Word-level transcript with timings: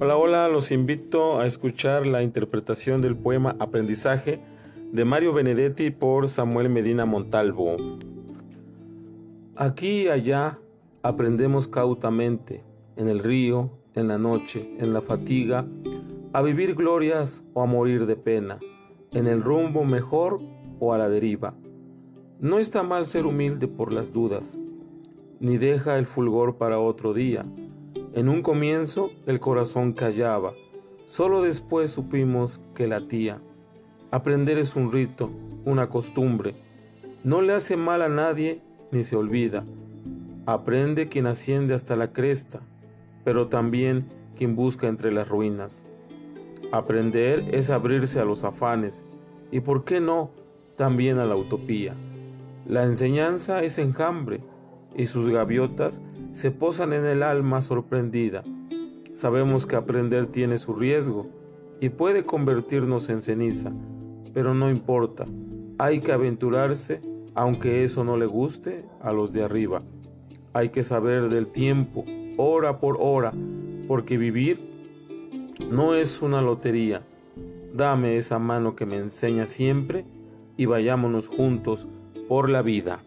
los 0.00 0.70
invito 0.70 1.40
a 1.40 1.46
escuchar 1.46 2.06
la 2.06 2.22
interpretación 2.22 3.02
del 3.02 3.16
poema 3.16 3.56
Aprendizaje 3.58 4.40
de 4.92 5.04
Mario 5.04 5.32
Benedetti 5.32 5.90
por 5.90 6.28
Samuel 6.28 6.68
Medina 6.68 7.04
Montalvo. 7.04 7.76
Aquí 9.56 10.02
y 10.02 10.08
allá 10.08 10.58
aprendemos 11.02 11.66
cautamente, 11.66 12.62
en 12.96 13.08
el 13.08 13.18
río, 13.18 13.70
en 13.94 14.08
la 14.08 14.18
noche, 14.18 14.70
en 14.78 14.92
la 14.92 15.00
fatiga, 15.00 15.66
a 16.32 16.42
vivir 16.42 16.74
glorias 16.74 17.42
o 17.54 17.62
a 17.62 17.66
morir 17.66 18.06
de 18.06 18.16
pena, 18.16 18.58
en 19.12 19.26
el 19.26 19.42
rumbo 19.42 19.84
mejor 19.84 20.40
o 20.78 20.94
a 20.94 20.98
la 20.98 21.08
deriva. 21.08 21.54
No 22.40 22.58
está 22.58 22.82
mal 22.82 23.06
ser 23.06 23.26
humilde 23.26 23.66
por 23.66 23.92
las 23.92 24.12
dudas, 24.12 24.56
ni 25.40 25.58
deja 25.58 25.98
el 25.98 26.06
fulgor 26.06 26.56
para 26.56 26.78
otro 26.78 27.14
día. 27.14 27.44
En 28.14 28.28
un 28.28 28.42
comienzo 28.42 29.10
el 29.26 29.38
corazón 29.38 29.92
callaba, 29.92 30.52
solo 31.06 31.42
después 31.42 31.90
supimos 31.90 32.60
que 32.74 32.88
latía. 32.88 33.40
Aprender 34.10 34.58
es 34.58 34.76
un 34.76 34.90
rito, 34.90 35.30
una 35.66 35.90
costumbre. 35.90 36.54
No 37.22 37.42
le 37.42 37.52
hace 37.52 37.76
mal 37.76 38.00
a 38.00 38.08
nadie 38.08 38.62
ni 38.90 39.02
se 39.02 39.14
olvida. 39.14 39.64
Aprende 40.46 41.08
quien 41.08 41.26
asciende 41.26 41.74
hasta 41.74 41.96
la 41.96 42.12
cresta, 42.12 42.60
pero 43.24 43.48
también 43.48 44.06
quien 44.36 44.56
busca 44.56 44.88
entre 44.88 45.12
las 45.12 45.28
ruinas. 45.28 45.84
Aprender 46.72 47.44
es 47.52 47.68
abrirse 47.68 48.20
a 48.20 48.24
los 48.24 48.44
afanes 48.44 49.04
y, 49.50 49.60
por 49.60 49.84
qué 49.84 50.00
no, 50.00 50.30
también 50.76 51.18
a 51.18 51.26
la 51.26 51.36
utopía. 51.36 51.94
La 52.66 52.84
enseñanza 52.84 53.62
es 53.62 53.78
enjambre 53.78 54.40
y 54.96 55.06
sus 55.06 55.28
gaviotas 55.28 56.00
se 56.38 56.52
posan 56.52 56.92
en 56.92 57.04
el 57.04 57.24
alma 57.24 57.60
sorprendida. 57.60 58.44
Sabemos 59.12 59.66
que 59.66 59.74
aprender 59.74 60.26
tiene 60.26 60.58
su 60.58 60.72
riesgo 60.72 61.26
y 61.80 61.88
puede 61.88 62.22
convertirnos 62.22 63.08
en 63.08 63.22
ceniza, 63.22 63.72
pero 64.32 64.54
no 64.54 64.70
importa, 64.70 65.26
hay 65.78 65.98
que 65.98 66.12
aventurarse 66.12 67.00
aunque 67.34 67.82
eso 67.82 68.04
no 68.04 68.16
le 68.16 68.26
guste 68.26 68.84
a 69.02 69.12
los 69.12 69.32
de 69.32 69.42
arriba. 69.42 69.82
Hay 70.52 70.68
que 70.68 70.84
saber 70.84 71.28
del 71.28 71.48
tiempo, 71.48 72.04
hora 72.36 72.78
por 72.78 72.98
hora, 73.00 73.32
porque 73.88 74.16
vivir 74.16 74.60
no 75.72 75.96
es 75.96 76.22
una 76.22 76.40
lotería. 76.40 77.02
Dame 77.74 78.16
esa 78.16 78.38
mano 78.38 78.76
que 78.76 78.86
me 78.86 78.98
enseña 78.98 79.48
siempre 79.48 80.04
y 80.56 80.66
vayámonos 80.66 81.26
juntos 81.26 81.88
por 82.28 82.48
la 82.48 82.62
vida. 82.62 83.00